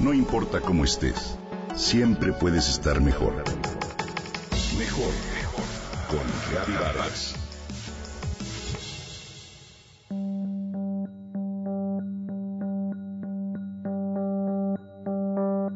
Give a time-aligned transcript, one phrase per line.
[0.00, 1.36] No importa cómo estés,
[1.74, 3.34] siempre puedes estar mejor.
[4.78, 5.64] Mejor, mejor.
[6.08, 7.34] Con Reavivadas.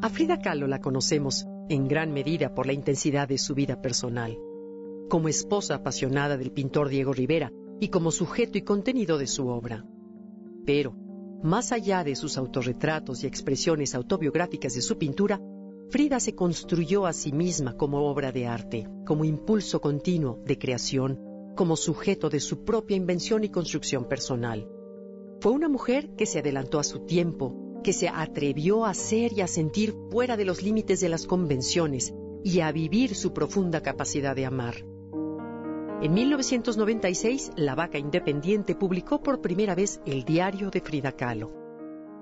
[0.00, 4.38] A Frida Kahlo la conocemos en gran medida por la intensidad de su vida personal,
[5.10, 9.84] como esposa apasionada del pintor Diego Rivera y como sujeto y contenido de su obra.
[10.64, 10.96] Pero,
[11.44, 15.42] más allá de sus autorretratos y expresiones autobiográficas de su pintura,
[15.90, 21.20] Frida se construyó a sí misma como obra de arte, como impulso continuo de creación,
[21.54, 24.66] como sujeto de su propia invención y construcción personal.
[25.40, 29.42] Fue una mujer que se adelantó a su tiempo, que se atrevió a ser y
[29.42, 34.34] a sentir fuera de los límites de las convenciones y a vivir su profunda capacidad
[34.34, 34.93] de amar.
[36.02, 41.52] En 1996, La Vaca Independiente publicó por primera vez el diario de Frida Kahlo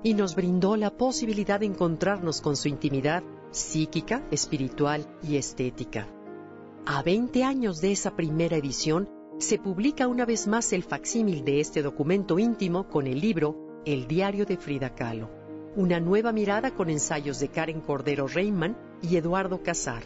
[0.04, 6.08] y nos brindó la posibilidad de encontrarnos con su intimidad psíquica, espiritual y estética.
[6.86, 11.60] A 20 años de esa primera edición, se publica una vez más el facsímil de
[11.60, 15.30] este documento íntimo con el libro El diario de Frida Kahlo,
[15.76, 20.02] una nueva mirada con ensayos de Karen Cordero Reyman y Eduardo Casar,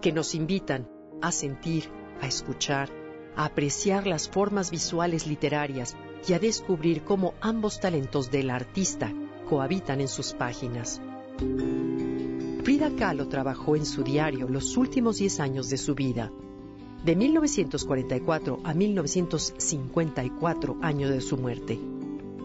[0.00, 0.88] que nos invitan
[1.20, 1.84] a sentir,
[2.20, 2.99] a escuchar,
[3.36, 9.12] a apreciar las formas visuales literarias y a descubrir cómo ambos talentos del artista
[9.48, 11.00] cohabitan en sus páginas.
[12.62, 16.30] Frida Kahlo trabajó en su diario los últimos 10 años de su vida.
[17.04, 21.80] De 1944 a 1954, año de su muerte.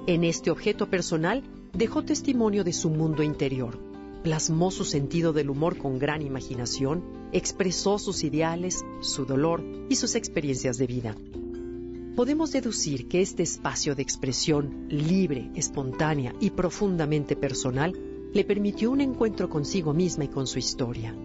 [0.07, 3.77] En este objeto personal dejó testimonio de su mundo interior,
[4.25, 10.15] plasmó su sentido del humor con gran imaginación, expresó sus ideales, su dolor y sus
[10.15, 11.15] experiencias de vida.
[12.15, 17.93] Podemos deducir que este espacio de expresión libre, espontánea y profundamente personal
[18.33, 21.15] le permitió un encuentro consigo misma y con su historia.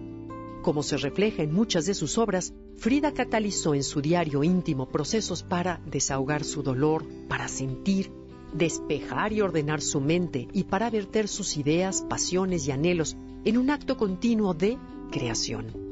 [0.61, 5.43] Como se refleja en muchas de sus obras, Frida catalizó en su diario íntimo procesos
[5.43, 8.13] para desahogar su dolor, para sentir,
[8.53, 13.71] despejar y ordenar su mente y para verter sus ideas, pasiones y anhelos en un
[13.71, 14.79] acto continuo de
[15.11, 15.91] creación.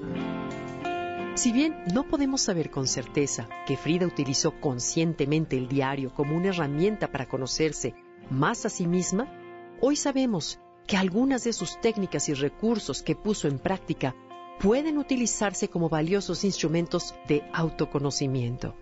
[1.34, 6.48] Si bien no podemos saber con certeza que Frida utilizó conscientemente el diario como una
[6.48, 7.94] herramienta para conocerse
[8.28, 9.32] más a sí misma,
[9.80, 10.58] hoy sabemos
[10.88, 14.16] que algunas de sus técnicas y recursos que puso en práctica
[14.58, 18.74] pueden utilizarse como valiosos instrumentos de autoconocimiento.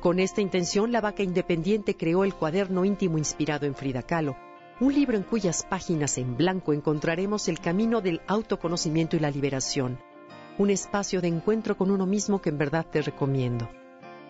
[0.00, 4.36] Con esta intención, la vaca independiente creó el cuaderno íntimo inspirado en Frida Kahlo,
[4.78, 9.98] un libro en cuyas páginas en blanco encontraremos el camino del autoconocimiento y la liberación,
[10.56, 13.68] un espacio de encuentro con uno mismo que en verdad te recomiendo.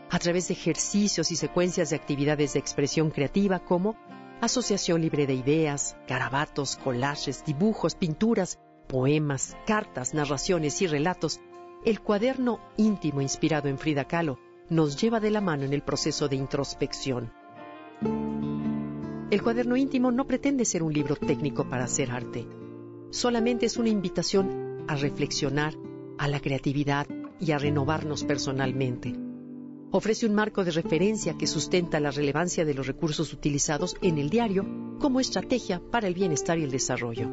[0.09, 3.95] A través de ejercicios y secuencias de actividades de expresión creativa como
[4.41, 11.41] asociación libre de ideas, garabatos, collages, dibujos, pinturas, poemas, cartas, narraciones y relatos,
[11.85, 14.39] el cuaderno íntimo inspirado en Frida Kahlo
[14.71, 17.33] nos lleva de la mano en el proceso de introspección.
[19.31, 22.47] El cuaderno íntimo no pretende ser un libro técnico para hacer arte,
[23.11, 25.75] solamente es una invitación a reflexionar,
[26.19, 27.07] a la creatividad
[27.41, 29.15] y a renovarnos personalmente.
[29.91, 34.29] Ofrece un marco de referencia que sustenta la relevancia de los recursos utilizados en el
[34.29, 34.67] diario
[34.99, 37.29] como estrategia para el bienestar y el desarrollo.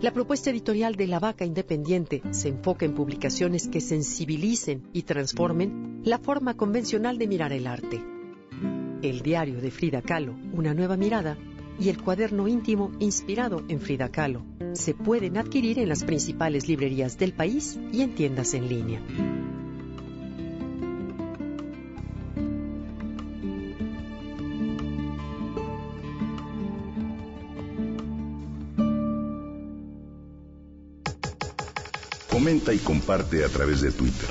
[0.00, 5.89] La propuesta editorial de La Vaca Independiente se enfoca en publicaciones que sensibilicen y transformen
[6.04, 8.02] la forma convencional de mirar el arte.
[9.02, 11.36] El diario de Frida Kahlo, Una nueva mirada,
[11.78, 14.44] y el cuaderno íntimo inspirado en Frida Kahlo
[14.74, 19.00] se pueden adquirir en las principales librerías del país y en tiendas en línea.
[32.30, 34.30] Comenta y comparte a través de Twitter.